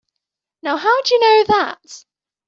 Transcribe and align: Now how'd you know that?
Now 0.63 0.77
how'd 0.77 1.11
you 1.11 1.19
know 1.19 1.43
that? 1.49 2.05